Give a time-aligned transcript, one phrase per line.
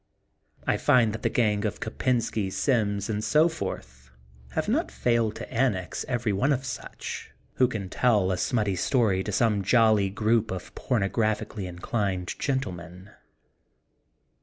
[0.65, 4.09] I find that the gang of Kopensky, Sims, and so forth
[4.53, 9.23] have not failed to annex every one of such, who can tell a smutty story
[9.23, 13.11] to some jolly group of porno graphically inclined gentlemen.